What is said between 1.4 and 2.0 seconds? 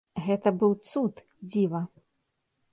дзіва.